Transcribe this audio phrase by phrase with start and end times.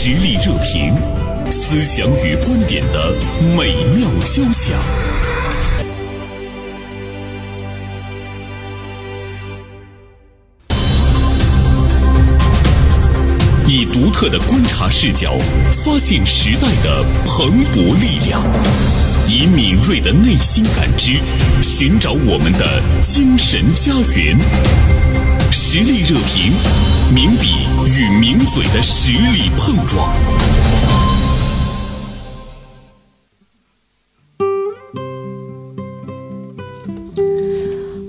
[0.00, 0.94] 实力热评，
[1.50, 3.16] 思想与观点的
[3.56, 4.78] 美妙交响。
[13.66, 15.36] 以独特的观察视角，
[15.84, 18.40] 发现时代的蓬勃力量；
[19.26, 21.18] 以敏锐的内心感知，
[21.60, 24.38] 寻找我们的精神家园。
[25.50, 26.52] 实力热评，
[27.14, 30.12] 名笔与名嘴的实力碰撞。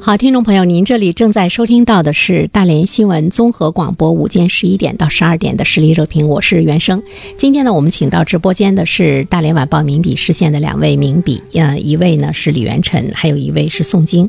[0.09, 7.03] 好，听众朋友，您这里正在收听到的是大连新闻综合广播午间十一点到十二点的实力热评，我是袁生。
[7.37, 14.27] 今天呢，我们请到直播间的是大连晚报名笔视线的两位名笔，呃，一位呢是李元辰，还有一位是宋晶。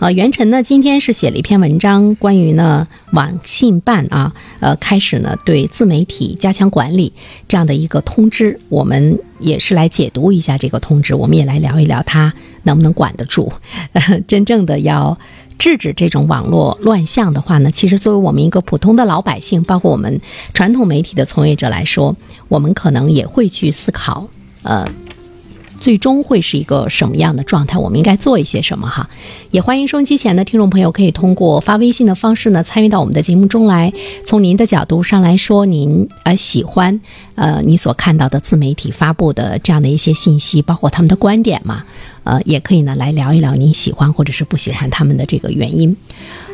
[0.00, 7.10] 呃，元晨呢今天是写了一篇文章，关于呢网信办啊，呃，开始呢对自媒体加强管理
[7.48, 13.52] 这样的一个通知，我们也是来解读一下这个通知，我们也来聊一聊它能不能管得住。
[14.26, 15.18] 真正的要
[15.58, 20.20] 制止这种网络乱象的话呢，其实作为我们一个普通的老百姓，包括我们
[20.54, 22.16] 传统媒体的从业者来说，
[22.48, 24.26] 我们可能也会去思考，
[24.62, 24.88] 呃。
[25.82, 27.76] 最终会是一个什么样的状态？
[27.76, 29.10] 我们应该做一些什么哈？
[29.50, 33.92] 也欢迎收音机前的听众朋友可以通过发微信的方式呢参与到我们的节目中来，
[34.24, 37.00] 从您的角度上来说，您呃喜欢
[37.34, 41.82] 呃你所看到的自媒体发布的这样的一些信息，包括他们的观点嘛？
[42.22, 45.96] 呃，也可以呢来聊一聊您喜欢或者是不喜欢他们的这个原因。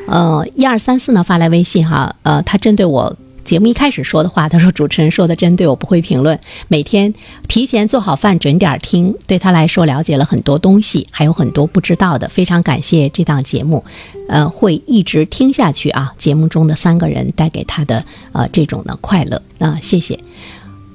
[0.06, 3.14] 呃，一二三四呢发来微信哈，呃，他针对我。
[3.48, 6.38] 节目一开始说的话，他说主持人说的真对，我不会评论。
[6.68, 7.14] 每天
[7.48, 12.28] 提前做好饭，准点听，对他来说了解了很多东西，还有很多不知道的。
[12.28, 13.82] 非常感谢这档节目，
[14.28, 16.12] 呃，会一直听下去啊。
[16.18, 20.20] 节目中的三个人带给他的呃这种的快乐啊，谢谢。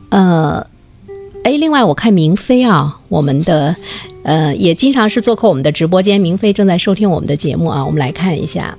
[0.09, 0.67] 呃，
[1.43, 3.75] 哎，另外我看明飞啊，我们的
[4.21, 8.77] 呃也经常是做客我们的直播间，明飞正在收听我们的节目啊，我们来看一下。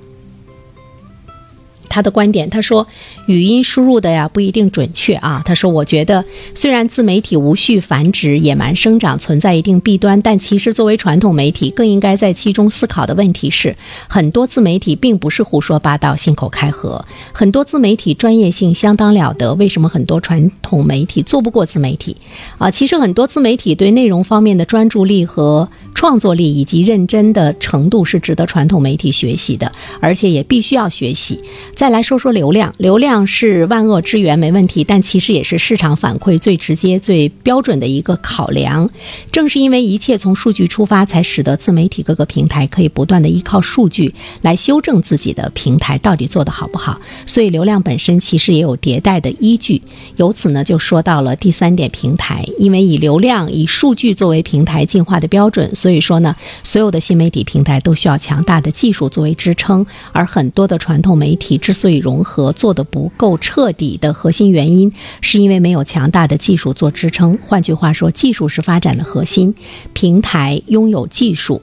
[1.95, 2.85] 他的观点，他说，
[3.25, 5.41] 语音输入的呀不一定准确啊。
[5.45, 13.73] 他说，我觉得虽然自媒体无序繁殖、野蛮生长存在一定弊端，但其实作为传统媒体，更应该在其中思考的问题是，
[14.09, 19.53] 很多自媒体并不是胡说八道、信口开河，很多自媒体专业性相当了得。
[19.53, 22.17] 为什么很多传统媒体做不过自媒体？
[22.57, 31.39] 啊，其实很多自媒体对内容方面的专注力和创作力以及认真的程度是值得传统媒体学习的，而且也必须要学习。
[31.73, 38.87] 再来说说流量，流量是万恶之源，没问题，但其实也是市场反馈最直接、最标准的一个考量。
[39.31, 46.99] 正是因为一切从数据出发，才使得自媒体各个平台可以不断的依靠数据来修正自己的平台到底做得好不好。
[47.25, 49.81] 所以流量本身其实也有迭代的依据。
[50.17, 55.73] 由此呢，就说到了第三点，平台，因为以流量、以数据作为平台进化的标准。
[55.85, 64.91] 所以说呢，所有的新媒体平台都需要强大的技术作为支撑，而很多的传统媒体之所以融合做得不够彻底的核心原因，
[65.21, 67.37] 是因为没有强大的技术做支撑。
[67.45, 69.53] 换句话说，技术是发展的核心，
[69.93, 71.61] 平台拥有技术，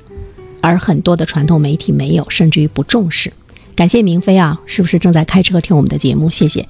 [0.60, 3.32] 而很多的传统媒体没有，甚至于不重视。
[3.74, 6.30] 感谢明飞啊，是不是正在开车听我们的节目？
[6.30, 6.68] 谢谢。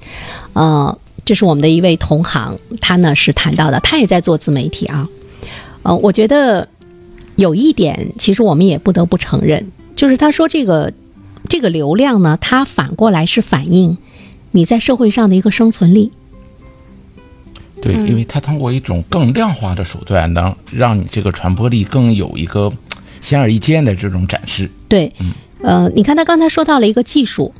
[0.53, 5.07] 呃，这是我们的一位同行，他呢是谈到的，他也在做自媒体啊。
[5.83, 6.67] 呃，我觉得。
[7.35, 10.93] 有一点，其实我们也不得不承认，就是他说这个
[11.49, 13.97] 这个流量呢，它反过来是反映
[14.51, 16.11] 你在社会上的一个生存力。
[17.81, 22.71] 对，因为它通过一种更量化的手段，能让你这个传播力更有一个
[23.21, 24.69] 显而易见的这种展示。
[24.87, 27.53] 对，嗯，呃，你看他刚才说到了一个技术，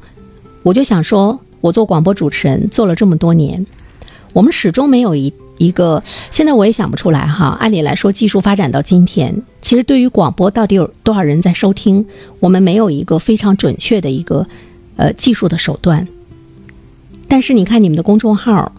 [0.61, 3.65] 我就想说，我做广播主持人做了这么多年，
[4.31, 5.33] 我们始终没有一。
[5.57, 7.57] 一个，现在我也想不出来哈。
[7.59, 12.05] 按理来说，技术发展到今天，其实对于广播到底有多少人在收听，
[12.39, 14.45] 我们没有一个非常准确的一个
[14.95, 16.07] 呃技术的手段。
[17.27, 18.71] 但是你看你们的公众号，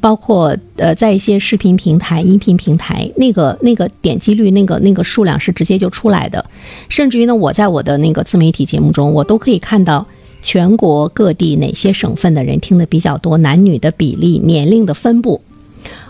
[0.00, 6.44] 包括呃在一些视频平台、音频平台，那个那个点击率、那个那个数量是直接就出来的。
[6.88, 10.06] 甚至于呢，我在我的那个自媒体节目中，我都可以看到
[10.40, 15.40] 全国各地哪些省份的人听的比较多，男女的比例、年龄的分布。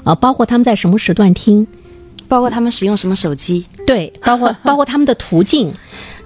[0.04, 1.66] 呃，包括他们在什么时段听，
[2.28, 5.72] 包括他们使用什么手机，对，包括 包括他们的途径。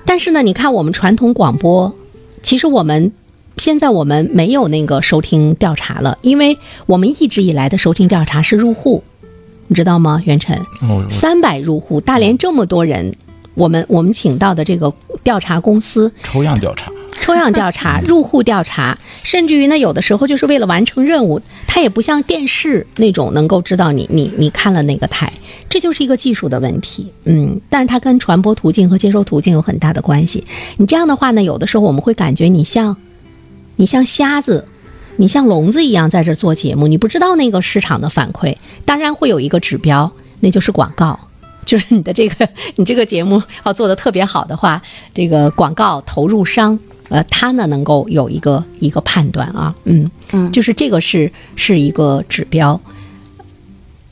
[0.04, 1.94] 但是呢，你看我们传统广播，
[2.42, 3.12] 其实我们
[3.56, 9.02] 现在我们没有那个收听调查了，因为我们一直以来的收听调查是入户，
[9.68, 10.20] 你知道吗？
[10.24, 10.60] 袁晨，
[11.10, 13.14] 三百入户，大连这么多人，
[13.54, 14.92] 我们我们请到的这个
[15.22, 16.92] 调查公司抽样调查。
[17.24, 25.32] 抽样调查、入户调查，甚至于呢，有的时候就是为了完成任务，它也不像电视那种能够知道你你你看了哪个台，
[25.70, 27.10] 这就是一个技术的问题。
[27.24, 30.44] 嗯，但是它跟传播途径和接收途径有很大的关系。
[30.76, 32.94] 你这样的话呢，有的时候我们会感觉你像
[33.76, 34.66] 你像瞎子。
[35.16, 38.56] 你像聋子一样在这做节目，你不知道那个市场的反馈。
[38.84, 40.10] 当然会有一个指标，
[40.40, 41.16] 那就是广告，
[41.64, 44.82] 就是你的这个你这个节目要做的特别好的话，
[45.14, 46.76] 这个广告投入商，
[47.08, 52.80] 呃，他呢能够有一个一个判断啊，嗯嗯，就是这个是是一个指标。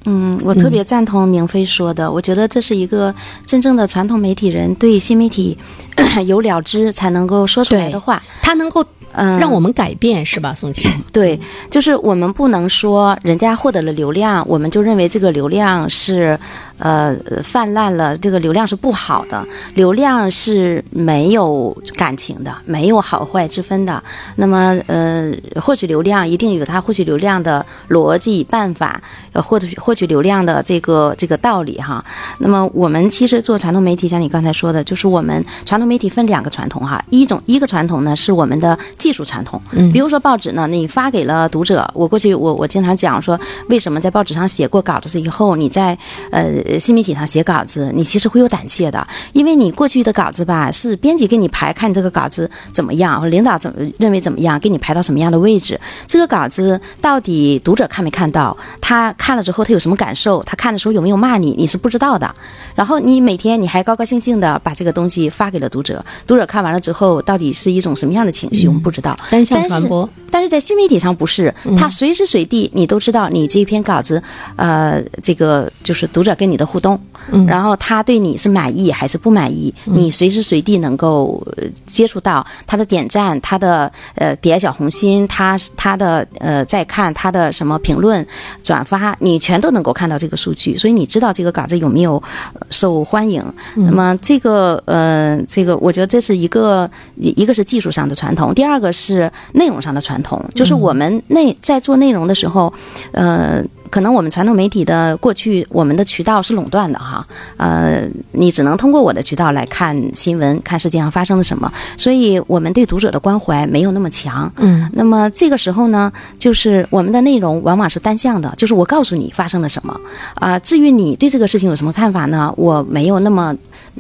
[0.05, 3.15] 嗯，我特别赞同明飞说的，我觉得这是一个
[3.47, 5.57] 真正的传统媒体人对新媒体
[6.27, 8.85] 有了知才能够说出来的话，他能够。
[9.15, 10.89] 嗯，让我们改变是吧，宋琪？
[11.13, 11.39] 对，
[11.71, 16.39] 就是我们不能说人家获得了流量，我们就认为这个流量是。
[16.79, 17.15] 呃，
[17.45, 24.03] 泛滥了，这个流量是不好的，流量是没有感情的，没有好坏之分的。
[24.35, 29.01] 那么，呃，获取流量一定有它获取流量的逻辑办法，
[29.33, 32.05] 呃，获取获取流量的这个这个道理哈。
[32.39, 45.97] 那么，我们其实做传统媒体，像你刚才说的，就是我们传统媒体分两个传统哈，一种一个传统呢是我们的技术传统，嗯，比如说报纸呢，你发给了读者，我过去我我经常讲说，为什么在报纸上写过稿子以后，你在
[46.31, 46.53] 呃。
[46.79, 55.79] 新媒体上写稿子，你其实会有胆怯的，因为你过去的稿子吧，是编辑给你排，看你这个稿子怎么样，或领导怎么认为怎么样，给你排到什么样的位置。
[56.07, 58.57] 这个稿子到底读者看没看到？
[58.81, 60.41] 他看了之后他有什么感受？
[60.45, 61.55] 他看的时候有没有骂你？
[61.59, 62.33] 你是不知道的。
[62.77, 68.69] 然后你每天你还高高兴兴的把这个东西发给了读者，读者看完了之后到底是一种什么样的情绪？
[68.69, 69.17] 我们不知道。
[69.29, 70.09] 单向传播。
[70.31, 74.23] 但是在新媒体上不是，他随时随地你都知道你这篇稿子，
[74.57, 76.99] 呃，这个就是读者跟你的互动。
[77.47, 79.73] 然后他对你是满意还是不满意？
[79.85, 81.43] 你随时随地能够
[81.87, 88.27] 接触到他的点赞，他的呃点小红心，他他的呃在看他的什么评论、
[88.63, 92.23] 转发，你全都能够看到这个数据，所以你知道这个稿子有没有
[92.71, 93.45] 受欢迎。
[93.75, 102.73] 那么这个呃这个，我觉得这是一个一个是技术上的传统，第二个是内容上的传统，就是我们内在做内容的时候，
[103.13, 103.63] 呃。
[103.93, 107.27] 可能我们传统媒体的过去，我们的渠道是垄断的哈，
[107.59, 114.51] 呃，你只能通过我的渠道来看新闻，看世界上发生了什么，所以我们对读者的关怀没有那么强。
[114.57, 120.01] 嗯，那么这个时候呢，就是我们的内容往往是单向的，就是我告诉你发生了什么，
[120.37, 122.51] 啊，至于你对这个事情有什么看法呢？
[122.57, 123.55] 我没有那么。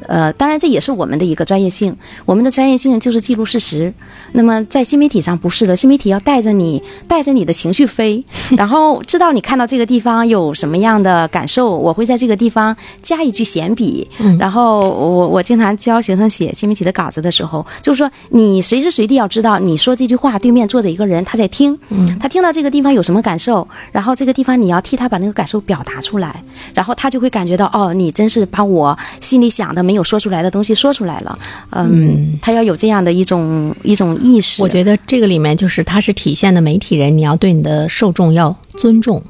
[0.08, 1.94] 呃，当然这也是我们的一个专业性，
[2.24, 3.92] 我们的专业性就是记录事实。
[4.32, 8.24] 那么在新媒体上不是的，新媒体要带着你，带着你的情绪飞，
[8.56, 14.08] 然后知道你看到这个地方有什么样的感受，我会在这个地方加一句闲笔。
[14.38, 21.78] 然后我我经常教学生写新媒体的稿子的时候，就是说你随时随地要知道你说这句话，对面坐着一个人他在听，
[22.18, 26.42] 他听到这个地方有什么感受，然后这个地方你要替他把那个感受表达出来，
[26.72, 29.82] 然后他就会感觉到哦，你真是把我心里想的。
[29.82, 31.38] 没有说出来的东西说出来了，
[31.70, 34.62] 嗯，他要有这样的一种一种意识。
[34.62, 39.20] 我觉得这个里面就是它是体现的媒体人，你要对你的受众要尊重，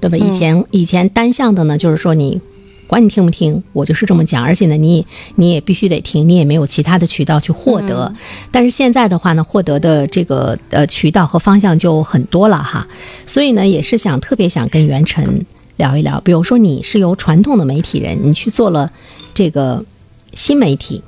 [0.00, 0.16] 对吧？
[0.16, 2.40] 以前以前单向的呢，就是说你
[2.86, 5.06] 管你听不听，我就是这么讲，而且呢，你
[5.36, 8.12] 你也必须得听，你也没有其他的渠道去获得。
[8.50, 12.86] 但是现在的话呢，获得的这个呃渠道和方向就很多了哈，
[13.26, 15.44] 所以呢，也是想特别想跟袁晨
[15.76, 18.90] 聊一聊，比如说你是由传统的媒体人，你去做了
[19.34, 19.84] 这个。
[20.32, 21.02] 新媒体，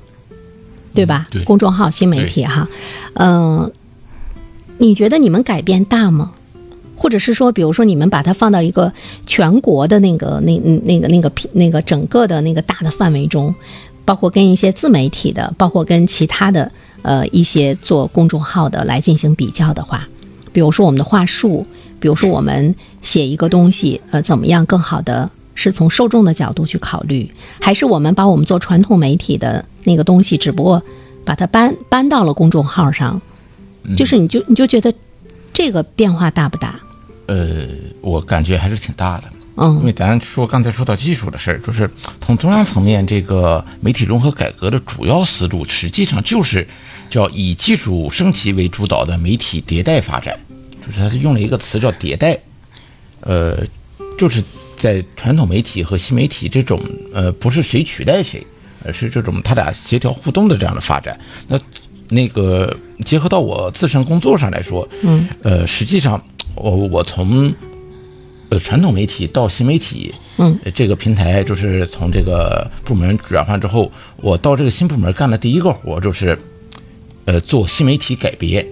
[0.92, 1.28] 对吧？
[1.30, 2.66] 对，公众号新媒体哈，
[3.14, 3.70] 嗯，
[4.78, 6.32] 你觉得你们改变大吗？
[7.02, 8.92] 或者是说，比如说你们把它放到一个
[9.26, 13.52] 全国的那个、那、那个、那个、那个整个的那个大的范围中，
[14.04, 16.70] 包括跟一些自媒体的，包括跟其他的
[17.02, 20.06] 呃一些做公众号的来进行比较的话，
[20.52, 21.66] 比如说我们的话术，
[21.98, 25.28] 比如说我们写一个东西，呃，怎么样更好的？
[25.56, 27.28] 是从受众的角度去考虑，
[27.60, 30.80] 还是我们把我们做传统媒体的那个东西，只不过
[31.24, 33.20] 把它搬搬到了公众号上？
[33.96, 34.94] 就是你就你就觉得
[35.52, 36.80] 这个变化大不大？
[37.32, 37.66] 呃，
[38.00, 39.24] 我感觉还是挺大的。
[39.56, 46.66] 嗯，因为咱说刚才说到技术的事儿，就是从中央层面，这个媒体融合改革的主要思路，实际上就是
[47.08, 50.38] 叫以技术升级为主导的媒体迭代发展，
[50.86, 52.38] 就是他用了一个词叫迭代，
[53.20, 53.58] 呃，
[54.18, 54.42] 就是。
[54.74, 56.82] 在传统媒体和新媒体这种，
[57.14, 58.44] 呃，不是谁取代谁，
[58.84, 61.16] 而是这种他俩协调互动的这样的发展。
[61.46, 61.56] 那
[62.08, 66.20] 那个结合到我自身工作上来说，嗯，呃，实际上
[66.54, 67.52] 我我从
[68.50, 76.38] 呃传统媒体到新媒体，嗯，这个平台就是从这个部门转换之后，我到这个新部门干的第一个活就是
[77.24, 78.66] 呃做新媒体改编，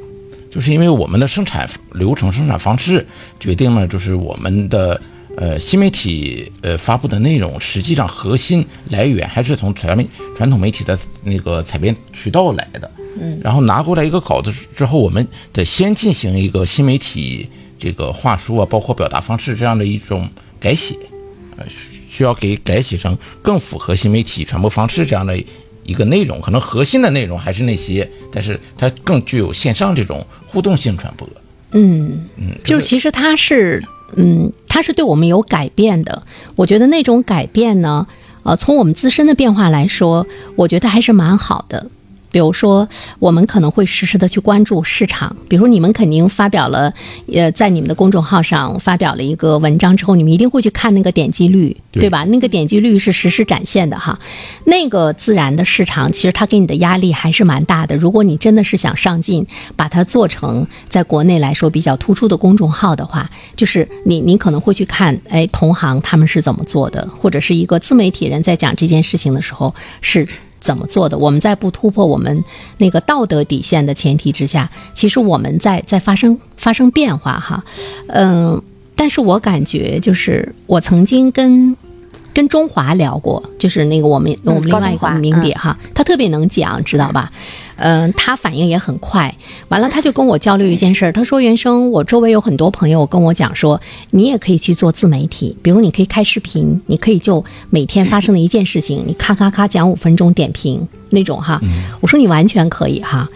[0.50, 3.06] 就是因为我们的生产流程、生产方式
[3.38, 5.00] 决定了，就是我们的
[5.36, 10.06] 呃新媒体呃发布的内容，实际上核心来源还是从传媒
[10.36, 12.90] 传统媒体的那个采编渠道来的。
[13.20, 17.48] 嗯，然后拿过来一个稿子之后，我们得先进行一个新媒体
[17.80, 20.28] 这个话术啊，包括表达方式这样的一种
[20.60, 20.94] 改写，
[21.56, 21.64] 呃，
[22.08, 25.36] 需要给改写成更符合新媒体传播方式这样的
[25.84, 26.40] 一个内容。
[26.40, 31.26] 可能核心的内容还是那些，但是它更具有线上这种互动性传播。
[31.72, 33.82] 嗯嗯，就是其实它是，
[34.16, 36.22] 嗯，它是对我们有改变的。
[36.56, 38.06] 我觉得那种改变呢，
[38.42, 41.88] 呃，从我们自身的变化来说，我觉得还是蛮好的。
[42.30, 45.36] 比如说，我们可能会实时的去关注市场。
[45.48, 46.92] 比如你们肯定发表了，
[47.32, 52.24] 呃，在你们的公众号上发表了一个文章之后，你们一定会去看那个点击率，对对吧？
[52.24, 54.18] 那个点击率是实时展现的哈。
[54.64, 57.96] 那个自然的市场，其实它给你的压力还是蛮大的。
[57.96, 70.26] 如果你真的是想上进，把它做成在国内来说比较突出的公众号的话，就是你你可能会去看，哎，同行他们是怎么做的，或者是一个自媒体人在讲这件事情的时候是。
[70.60, 71.16] 怎么做的？
[71.18, 72.44] 我们在不突破我们
[72.78, 77.64] 那个道德底线的前提之下，其实我们在在发生发生变化哈，
[78.08, 78.62] 嗯，
[78.94, 81.74] 但是我感觉就是我曾经跟
[82.32, 87.30] 跟中华聊过，就是那个我们我们另外一个名姐哈，他特别能讲，知道吧？
[87.76, 89.34] 嗯，他反应也很快。
[89.68, 101.60] 完了，他就跟我交流一件事儿，他说：“原生，我周围有很多朋友跟我讲说，你也可以去做自媒体，比如你可以开视频，你可以就每天发生的一件事情，你咔咔咔讲五分钟点评那种哈。”
[102.00, 103.28] 我说：“你完全可以哈。”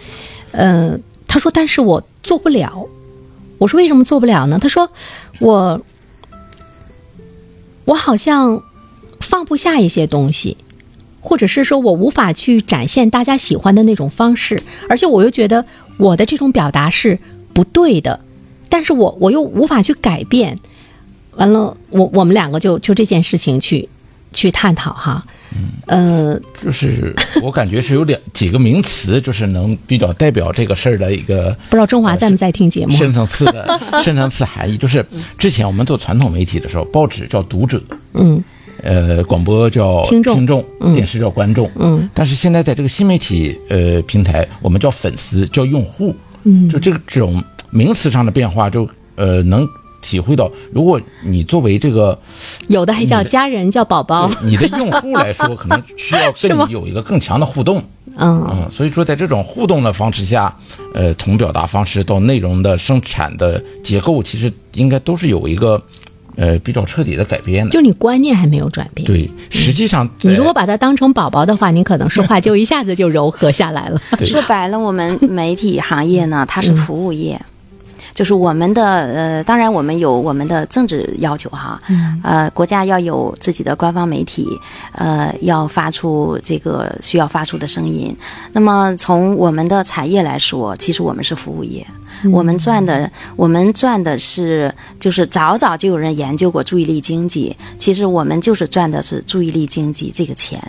[0.53, 2.87] 嗯，他说：“但是我做不了。”
[3.57, 4.91] 我说：“为什么做不了呢？”他说
[5.39, 5.81] ：“我
[7.85, 8.61] 我好像
[9.19, 10.57] 放不下一些东西。”
[11.27, 15.65] 或者是说我无法去展现大家喜欢的那种方式，而且我又觉得
[15.97, 17.17] 我的这种表达是
[17.51, 18.19] 不对的，
[18.69, 20.55] 但是我我又无法去改变。
[21.31, 23.89] 完了，我我们两个就就这件事情去
[24.33, 25.25] 去探讨哈。
[25.57, 31.57] 嗯，呃，就是我感觉是有两几个名词，就是能比较代表这个事儿的一个。
[31.71, 32.95] 不知道中华在不在听节目？
[32.95, 35.03] 深层次的深层次含义，就是
[35.39, 37.81] 之前我们做传统媒体的时候，报纸叫读者。
[38.13, 38.43] 嗯。
[38.85, 40.63] 呃，广播叫听众，听众，
[40.93, 49.67] 电视叫观众，嗯，但是现在在这个新媒体呃平台，我们叫粉丝，叫用户，嗯，就这个这种名词上的变化，就呃能
[50.03, 52.17] 体会到，如果你作为这个
[52.67, 57.83] 有的还叫家人，叫宝宝，你的用户来说，可能需要跟你 有一个更强的互动，
[58.17, 58.45] 嗯。
[58.51, 60.55] 嗯，所以说在这种互动的方式下，
[60.93, 65.81] 呃，从表达方式到内容的生产的结构，其实应该都是有一个。
[66.37, 69.05] 呃，比较彻底的改变的，就你观念还没有转变。
[69.05, 74.01] 对，实际上你如果把它当成宝宝的话，你可能说话就一下子就柔和下来了。
[74.25, 77.39] 说白了，我们媒体行业呢，它是服务业，
[78.13, 81.79] 就是我们的呃，当然我们有我们的政治要求哈，
[82.23, 84.47] 呃，国家要有自己的官方媒体，
[84.93, 88.15] 呃，要发出这个需要发出的声音。
[88.51, 91.85] 那么从我们的产业来说，其实我们是服务业。
[92.31, 97.55] 我们赚的，我们赚的是，就是早早就有人研究过注意力经济。
[97.77, 100.61] 其实我们就是赚的是注意力经济这个钱。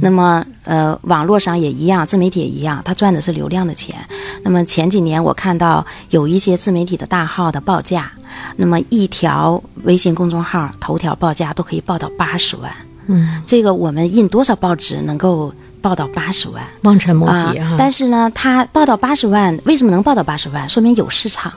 [0.00, 3.96] 那么，呃，网络上也一样，自媒体也一样，它赚的是流量的钱。
[4.42, 8.12] 那么前几年我看到有一些自媒体的大号的报价，
[8.56, 12.70] 那么一条微信公众号头条报价都可以报到八十万。
[13.06, 15.52] 嗯，这个我们印多少报纸能够？
[15.82, 17.74] 报到八十万，望尘莫及啊！
[17.76, 20.68] 但是呢，他报到八十万，为什么能报到八十万？
[20.68, 21.52] 说明有市场。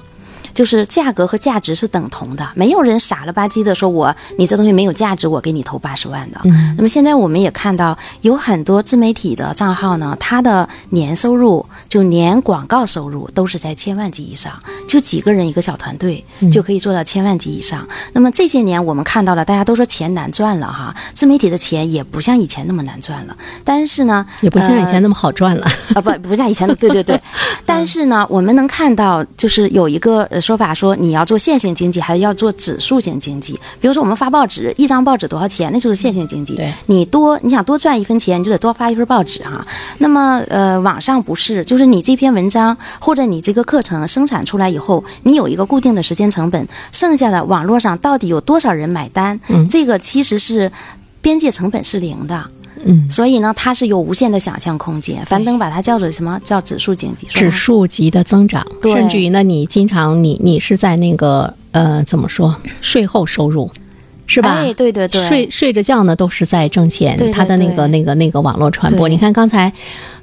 [0.55, 6.41] 就是价格和价值是等同的，没有人傻了吧唧的说我你这东西没有价值，我给你投八十万的。
[6.77, 14.51] 那么现在我们也看到有很多自媒体的账号呢，它的年收入就年广告收入都是在千万级以上，
[14.87, 17.85] 就几个人一个小团队就可以做到千万级以上。
[18.13, 23.35] 那么这些年我们看到了，大家都说钱难赚了哈，自媒体的钱也不像以前那么难赚了，
[23.65, 27.19] 但是呢，也不像以前那么好赚了啊，不不像以前的，对对对。
[27.65, 33.53] 但是呢，我们能看到就是有一个说法说你要做线性经济，还是要做指数型经济？
[33.81, 35.71] 比如说我们发报纸，一张报纸多少钱？
[35.73, 36.53] 那就是线性经济。
[36.55, 39.65] 对，你多你想多赚一分钱，你就得多发一份报纸哈。
[39.97, 49.39] 那么呃，网上不是，就是你这篇文章或者你这个课程生产出来以后，你有一个固定的时间成本，剩下的网络上到底有多少人买单？
[49.47, 50.71] 嗯，这个其实是
[51.23, 52.45] 边界成本是零的。
[52.87, 55.25] 嗯，所以呢，它是有无限的想象空间。
[55.25, 57.25] 樊登把它叫做什么叫指数经济？
[57.27, 63.69] 指数级的增长，对甚至于呢，你经常你你是在那个呃怎么说税后收入，
[64.27, 64.51] 是吧？
[64.51, 69.09] 哎对对对睡睡着觉呢都是在挣钱，对对他的那个那个那个网络传播。
[69.09, 69.73] 你看刚才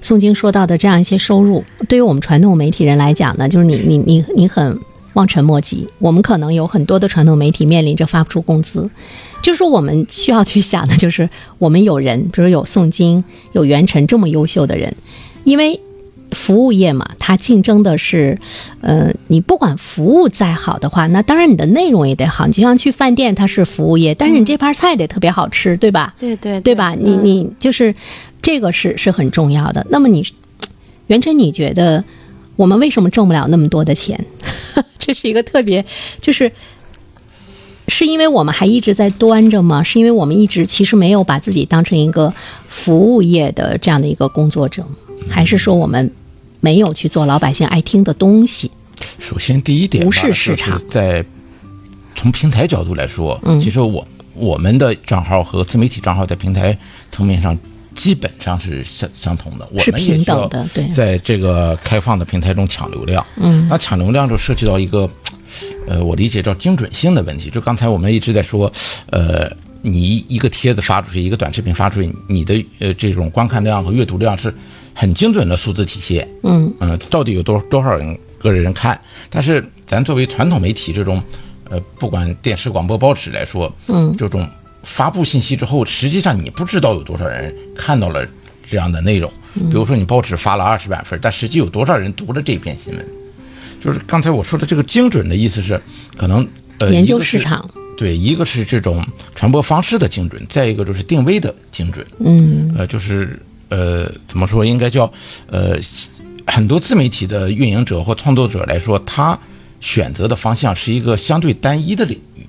[0.00, 4.78] 宋晶说到的这样一些收入，对于我们传统媒体人来讲呢，就是你你你你很
[5.14, 5.88] 望尘莫及。
[5.98, 8.88] 我们可能有很多的传统媒体面临着发不出工资，
[9.42, 13.22] 就是我们需要去想的就是我们有人，比如有宋晶、
[13.52, 14.94] 有袁晨这么优秀的人，
[15.44, 15.78] 因为。
[16.34, 18.38] 服务业嘛，它竞争的是，
[18.80, 22.46] 呃，你不管服务再好的话，那当然你的内容也得好。
[22.46, 26.14] 你就像去饭店，它是服务业，但是你这盘菜得特别好吃，对吧？
[26.18, 26.94] 对对对吧？
[26.98, 27.94] 你嗯你就是
[28.40, 29.86] 这个是是很重要的。
[29.90, 30.24] 那么你，
[31.08, 32.02] 袁晨，你觉得
[32.56, 34.18] 我们为什么挣不了那么多的钱？
[34.98, 35.84] 这是一个特别，
[36.18, 36.50] 就是
[38.02, 39.80] 是因为我们还一直在端着吗？
[39.80, 42.34] 是因为我们一直其实没有把自己当成一个
[42.68, 44.84] 服务业的这样的一个工作者？
[45.30, 46.10] 还是说我们
[46.58, 48.68] 没有去做老百姓爱听的东西？
[49.20, 51.24] 首先第一点吧，无视市场就是在
[52.16, 54.04] 从平台角度来说，嗯其实我
[54.34, 56.76] 我们的账号和自媒体账号在平台
[57.12, 57.56] 层面上
[57.94, 63.24] 基本上是相相同的，我是们也需要平等的，对，在这个开放的平台中抢流量。
[63.36, 65.08] 嗯那抢流量就涉及到一个，
[65.86, 67.50] 呃，我理解叫精准性的问题。
[67.50, 68.72] 就刚才我们一直在说，
[69.10, 69.50] 呃，
[69.82, 74.54] 你一个帖子发出去，一个短视频发出去，你的呃这种观看量和阅读量是
[74.94, 76.28] 很精准的数字体现。
[76.42, 79.00] 嗯嗯，到底有多多少人个人看？
[79.28, 81.22] 但是咱作为传统媒体这种，
[81.68, 84.48] 呃，不管电视、广播、报纸来说，嗯这种
[84.82, 88.26] 发布信息之后，实际上你不知道有多少人看到了
[88.68, 89.30] 这样的内容。
[89.54, 93.06] 嗯比如说你报纸发了二十万份，但实际有多少人读了这篇新闻？
[93.82, 95.80] 就是刚才我说的这个精准的意思是，
[96.16, 96.46] 可能
[96.78, 102.06] 呃研究市场，对，一个是这种传播方式的精准，再一个就是定位的精准。
[102.20, 103.36] 嗯呃，就是
[103.70, 105.12] 呃，怎么说，应该叫
[105.48, 105.76] 呃，
[106.46, 109.36] 很多自媒体的运营者或创作者来说，他
[109.80, 112.46] 选择的方向是一个相对单一的领域，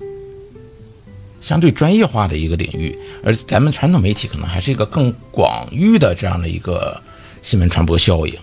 [1.42, 7.02] 相对专业化的一个领域，而咱们传统媒体可能还是一个更广域的这样的一个
[7.42, 8.36] 新闻传播效应。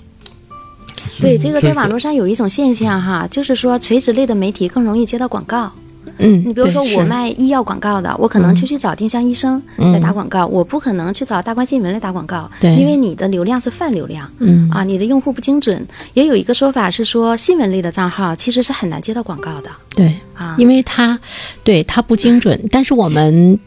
[1.21, 5.71] 对，这个在网络上有一种现象哈，就是说垂直类的媒体更容易接到广告。
[6.19, 14.30] 嗯，你比如说我卖医药广告的，我可能就去找丁香医生嗯来打广告，我不可能去找大观新闻来打广告，对因为你的流量是泛流量。
[14.39, 15.86] 嗯啊，你的用户不精准。
[16.15, 20.54] 也有一个说法是说，新闻类的账号其实是很难接到广告的对，啊。
[20.58, 21.19] 因为它
[21.65, 23.58] 对它不精准，但是我们。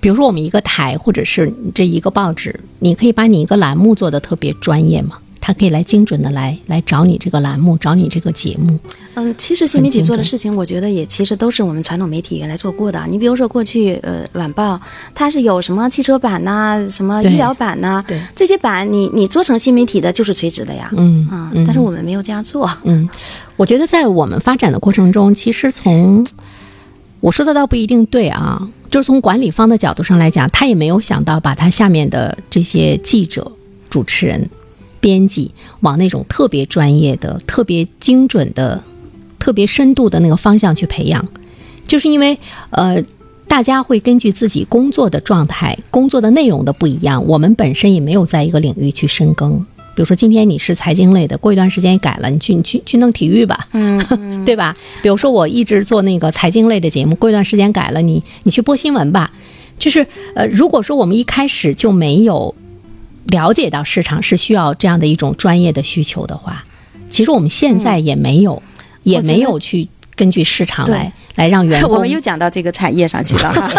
[0.00, 5.16] 比如说，我们一个台或者是这一个报纸，你可以把你一个栏目做的特别专业嘛，
[5.46, 8.78] 它可以来精准的来来找你这个栏目，找你这个节目。
[9.12, 13.04] 嗯，其实新媒体做的事情，我觉得也其实都是我们传统媒体原来做过的。
[13.10, 14.80] 你比如说过去呃晚报，
[15.14, 20.90] 它是有什么汽车版呐、什么医疗版呐、对这些版你你做成新媒体的就是垂直的呀。
[20.96, 22.66] 嗯啊，嗯但是我们没有这样做。
[22.84, 23.06] 嗯，
[23.58, 26.26] 我觉得在我们发展的过程中，其实从
[27.20, 33.52] 我说的倒不一定对啊，就是从管理方的角度上来讲，他也没有想到把他下面的这些记者、
[33.90, 34.48] 主持人、
[35.04, 38.82] 编辑往那种特别专业的、特别精准的、
[39.38, 41.28] 特别深度的那个方向去培养，
[41.86, 42.38] 就是因为
[42.70, 43.04] 呃。
[43.46, 49.64] 大家会根据自己工作的状态、工作的内容的不一样，我们本身也没有在一个领域去深耕。
[49.94, 54.02] 比如说，今天你是财经类的，过一段时间改了，你去你去去弄体育吧，嗯，
[54.46, 54.74] 对吧？
[55.02, 59.30] 比如说，我一直做那个财经类的节目，过一段时间改了，你你去播新闻吧。
[59.78, 62.52] 就是呃，如果说我们一开始就没有
[63.26, 66.64] 了解到市场是需要这样的一种专业的需求的话，
[67.10, 68.62] 其实我们现在也没有，
[69.02, 71.92] 也没有去根据市场来来让员工。
[71.96, 73.72] 我们又讲到这个产业上去了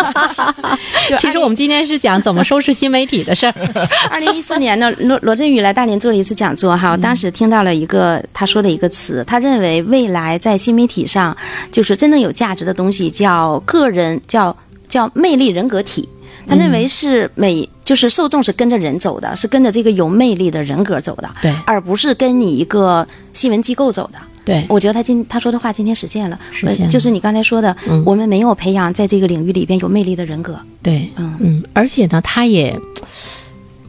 [1.19, 3.53] 其实我们今天是讲怎么收拾新媒体的事儿。
[4.09, 11.35] 二零一四年呢，罗罗振宇来大连做了一次讲座哈，我当时听到了一个他说的一个词，他认为未来在新媒体上，
[11.71, 14.55] 就是真正有价值的东西叫个人，叫
[14.87, 16.09] 叫魅力人格体。
[16.47, 21.55] 他认为是每就是受众是跟着人走的，是跟着这个有魅力的人格走的，对。
[21.65, 24.19] 而不是跟你一个新闻机构走的。
[24.43, 28.03] 对，我觉得他今他说的话今天实现了，实现就是你刚才说的，嗯。
[28.05, 30.59] 我们没有培养在这个领域里边有魅力的人格。
[30.81, 31.35] 对，嗯。
[31.39, 32.79] 嗯，而且呢，他也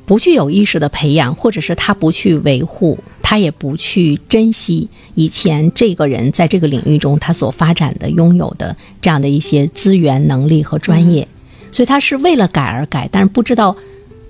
[0.06, 11.26] 不去有意识的培养，或者是他不去维护，他也不去珍惜以前这个人在这个领域中他所发展的、拥有的这样的一些资源、能力和专业，
[11.76, 13.76] 所以他是为了改而改，但是不知道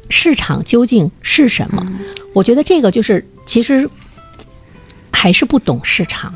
[0.09, 1.87] 市场究竟是什么。
[2.33, 3.89] 我觉得这个就是其实
[5.13, 6.35] 还是不懂市场，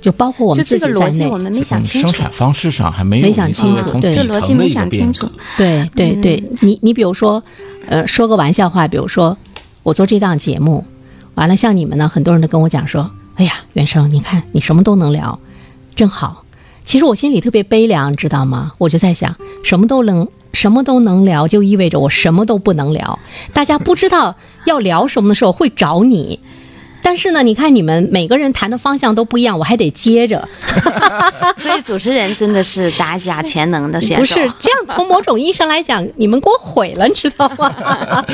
[0.00, 1.38] 就包括我们这自己在内个逻辑我。
[1.38, 2.16] 们没想清楚生。
[2.22, 5.30] 产方式上还没有没想清楚对这逻辑没想清楚。
[5.56, 7.40] 对对对，你你比如说，
[7.86, 9.38] 呃，说个玩笑话，比如说
[9.84, 10.84] 我做这档节目，
[11.36, 15.38] 完了像你们呢，很多人都跟我讲说，哎呀，袁生，你看你什么都能聊，
[15.94, 16.44] 真好。
[16.84, 18.72] 其实我心里特别悲凉，知道吗？
[18.78, 23.18] 我就在想，什么都能什么都能聊，就意味着我什么都不能聊。
[23.52, 26.40] 大家不知道要聊什么的时候会找你。
[27.02, 30.46] 但是呢，你看你们每个人谈的方向都不一样，我还得接着。
[31.56, 34.34] 所以主持人真的是杂家全能的选手。
[34.36, 38.24] 不是这样，从某种意义上来讲，你们给我毁了，你知道吗？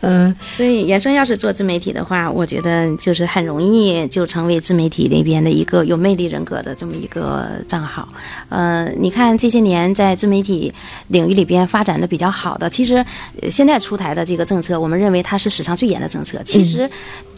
[0.00, 8.08] 嗯，所以原生要是做自媒体的话，我觉得就是很容易就成为自媒体那边的一个有魅力人格的这么一个账号。
[8.48, 10.72] 呃，你看这些年在自媒体
[11.08, 13.04] 领域里边发展的比较好的，其实
[13.50, 16.37] 现在出台的这个政策，我们认为它是史上最严的政策。
[16.44, 16.90] 其实，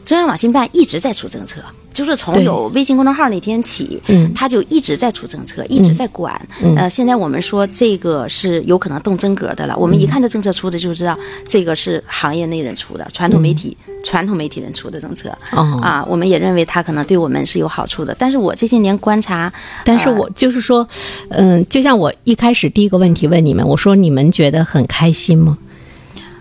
[0.04, 1.60] 中央网信办一直在出政策，
[1.92, 6.40] 就是从有微信公众号那天起，嗯，他就一直在出政策，一直在管。
[6.76, 9.76] 呃，现在我们说这个是有可能动真格的了。
[9.76, 15.30] 我们一看这政策出的，就知道这个是行业内人出的，传统媒体传统媒体人出的政策。
[15.50, 18.16] 啊，我们也认为它可能对我们是有好处的。
[18.18, 19.52] 但是我这些年观察，
[19.84, 20.86] 但是我就是说，
[21.28, 25.58] 嗯，就像我一开始第一个问题问你们，我说你们觉得很开心吗？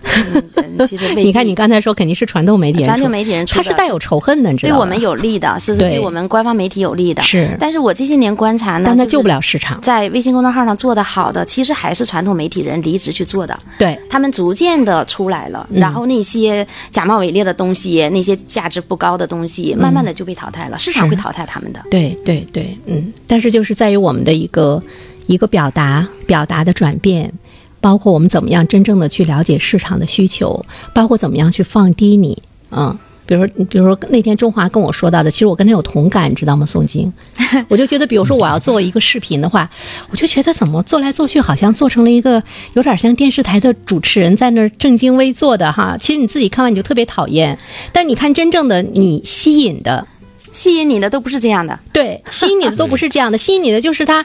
[0.02, 7.22] 嗯，其实你看，你刚才说肯定是传统媒体人，传统媒体人他是带有仇恨的，你知道对我们有利的，是对我们官方媒体有利的。
[7.22, 9.80] 是，但是我这些年观察呢，但他救不了市场。
[9.80, 13.58] 在微信公众号上做的好的，其实还是传统媒体人离职去做的。
[13.78, 20.78] 对，他们逐渐的出来了，然后那些假冒伪劣的东西，那些价值不高的东西，慢慢的就被淘汰了。
[20.78, 21.80] 市场会淘汰他们的。
[21.90, 23.12] 对对对，嗯。
[23.26, 24.82] 但是就是在于我们的一个
[25.26, 27.32] 一个表达表达的转变。
[27.80, 32.36] 包括我们怎么样真正的去了解市场的需求，包括怎么样去放低你，
[32.70, 36.66] 嗯，比如说，比如说那天中华跟我说到的，其实我跟他有同感，你知道吗？
[36.66, 37.12] 宋晶，
[37.68, 39.70] 我就觉得，比如说我要做一个视频的话，
[40.10, 42.42] 我就觉得怎么做来做去，好像做成了一个
[42.74, 45.96] 有点像电视台的主持人在那儿正襟危坐的哈。
[45.98, 47.56] 其实你自己看完你就特别讨厌，
[47.92, 50.06] 但你看真正的你吸引的，
[50.52, 54.24] 吸引你的都不是这样的，对，吸引你的都不是这样的， 吸引你的就是他。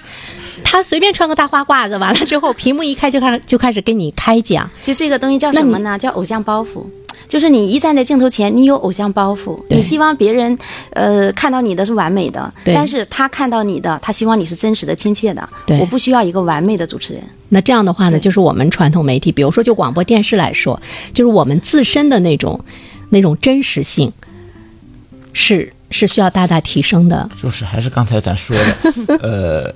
[0.65, 4.69] 他随便穿个大花褂子，完了之后屏幕一开就开始就开始跟你开讲。
[4.81, 5.97] 就这个东西叫什么呢？
[5.97, 6.83] 叫偶像包袱。
[7.27, 10.57] 就是你一站在镜头前，你有偶像包袱，你希望别人
[10.91, 15.47] 呃看到你的是完美的，但是他看到你的，他希望你是真实的、亲切的。
[15.79, 17.23] 我不需要一个完美的主持人。
[17.49, 20.79] 那这样的话呢，就是我们传统媒体，比如说就广播电视来说，
[21.13, 22.59] 就是我们自身的那种
[23.09, 24.11] 那种真实性，
[25.33, 27.27] 是是需要大大提升的。
[27.41, 28.55] 就是还是刚才咱说
[29.07, 29.73] 的， 呃。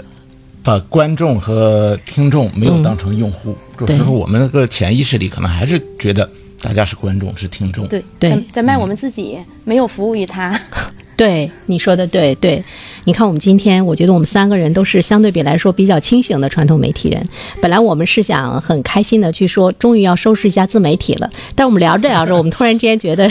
[0.70, 6.30] 把观众和听众没有当成用户，有时候我们那个潜意识里可能还是觉得
[6.62, 7.88] 大家是观众是听众。
[7.88, 10.56] 对对，在卖我们自己，没有服务于他。
[11.18, 12.64] 对你说的对对，
[13.06, 17.28] 你看我们今天，我觉得我们三个人都是相对比来说比较清醒的传统媒体人。
[17.60, 23.28] 本来我们是想很开心的去说，终于要收拾一下自媒体了，但是我们聊着聊着，我们突然之间觉得，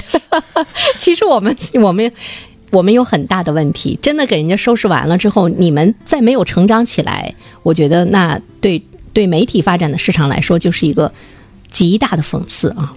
[0.99, 2.13] 其实我们我们。
[2.71, 11.11] 我们有很大的问题，真的给人家收拾完了之后，你们再没有成长起来，我觉得那对对媒体发展的市场来说，就是一个
[11.71, 12.93] 极大的讽刺啊。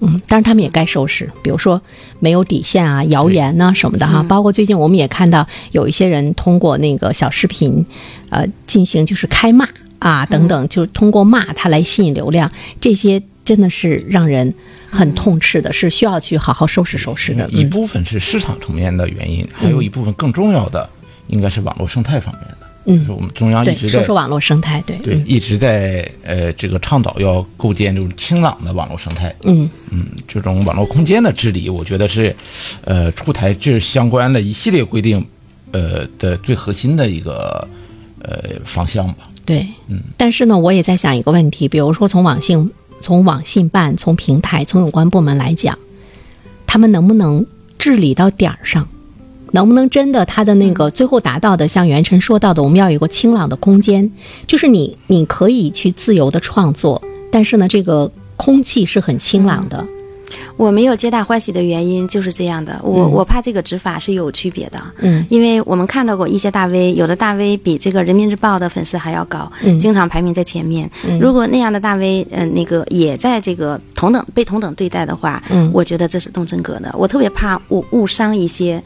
[0.00, 1.80] 嗯，当然他们也该收拾，比如说
[2.18, 4.22] 没有底线啊、谣言呐什么的哈。
[4.22, 7.84] 包括最近我们也看到有一些人通过那个小视频，
[8.30, 14.52] 呃，进行就是开骂啊等等，就是通过骂他来吸引流量，这些真的是让人。
[14.90, 17.48] 很痛斥的，是需要去好好收拾收拾的。
[17.50, 20.88] 一部分是市场层面的原因，还有一部分更重要的，
[21.28, 22.56] 应该是网络生态方面的。
[22.90, 29.34] 嗯，我们中央一直在说说网络生态，对对，一直在呃这个倡导要构建这种清朗的网络生态。
[29.42, 32.34] 嗯嗯，这种网络空间的治理，我觉得是
[32.84, 35.22] 呃出台这相关的一系列规定
[35.72, 37.68] 呃的最核心的一个
[38.22, 39.28] 呃方向吧。
[39.44, 40.00] 对，嗯。
[40.16, 42.70] 但是呢，我也在想一个问题，比如说从网信。
[43.00, 45.78] 从网信办、从平台、从有关部门来讲，
[46.66, 47.44] 他们能不能
[47.78, 48.88] 治理到点儿上？
[49.52, 54.10] 能不能真的他的那个最后达到的，像袁晨说到的，我们要有一个清朗的空间，
[54.46, 59.86] 就是你你可以去自由的创作，但是呢，这个空气是很清朗的。
[60.56, 70.90] 我没有皆大欢喜的原因就是这样的，我我怕这个执法是有区别的，嗯，因为我们看到过一些大 V，有的大 V 比这个人民日报的粉丝还要高，嗯，经常排名在前面。
[71.20, 76.94] 如果那样的大 V，嗯，那个也在这个同等被同等对待的话，嗯，我觉得这是动真格的。
[76.98, 78.82] 我特别怕误误伤一些。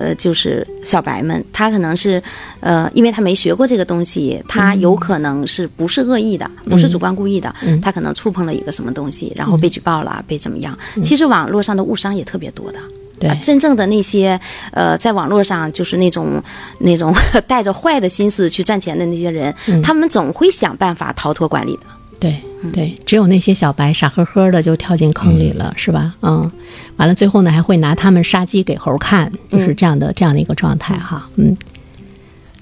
[0.00, 2.22] 呃，就是小白们，他可能是，
[2.60, 10.76] 呃，因为他没学过这个东西，他有可能是不是恶意的，不是主观故意的，他可能触碰了一个什么东西，然后被举报了，被怎么样？
[11.02, 12.78] 其实网络上的误伤也特别多的，
[13.18, 14.40] 对，真正的那些，
[14.72, 16.42] 呃，在网络上就是那种
[16.78, 17.14] 那种
[17.46, 21.82] 带着坏的心思去赚钱的那些人，他们总会想办法逃脱管理的。
[22.20, 22.36] 对
[22.72, 26.12] 对，只有那些小白傻呵呵的就跳进坑里了，是吧？
[26.20, 26.50] 嗯，
[26.98, 31.26] 完了最后呢还会拿他们杀鸡给猴看，就是这样的这样的一个状态哈。
[31.36, 31.56] 嗯，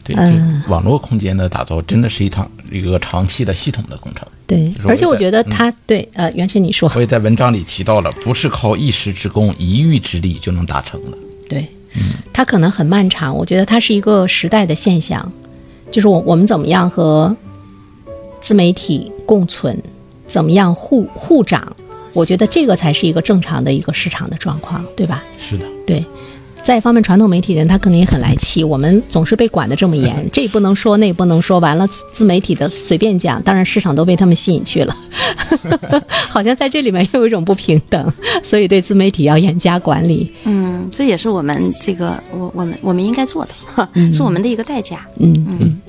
[0.05, 4.25] 对，这网络空间的打造真的是一场一个长期的系统的工程。
[4.47, 11.19] 对，而且我觉得他对呃，袁晨你说，我也在文章里提到了，不是靠一时之功、一遇之力就能达成的。
[11.49, 11.67] 对，
[11.97, 13.35] 嗯，它可能很漫长。
[13.37, 15.31] 我觉得它是一个时代的现象，
[15.91, 17.37] 就是我我们怎么样和
[18.41, 19.77] 自媒体共存，
[20.27, 21.77] 怎么样互互长，
[22.13, 25.23] 我觉得这个才是一个正常的一个市场的状况，对吧？
[25.39, 26.05] 是的，对。
[26.61, 34.95] 再一方面，传统媒体人他可能也很来气，我们总是被管得这么严， 这不能说，那不能说，完了自媒体的随便讲，当然市场都被他们吸引去了，
[36.29, 40.31] 好像在这里面又有一种不平等，所以对自媒体要严加管理。
[40.45, 45.07] 嗯，这也是我们这个我我们我们应该做的，是我们的一个代价。
[45.21, 45.81] 嗯嗯，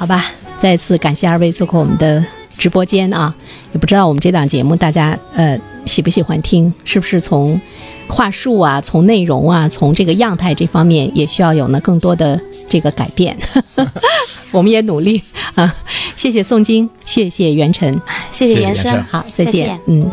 [0.00, 0.24] 好吧，
[0.58, 2.24] 再次感谢二位做客我们的
[2.56, 3.34] 直播间啊，
[3.74, 7.60] 也不知道我们这档节目大家呃喜不喜欢听，是不是从。
[8.08, 13.36] 话术啊，从内容啊，从这个样态这方面，也需要有呢更多的这个改变。
[14.50, 15.22] 我们也努力
[15.54, 15.72] 啊！
[16.16, 20.10] 谢谢宋晶，谢谢袁晨，谢谢袁生，好，再见，嗯。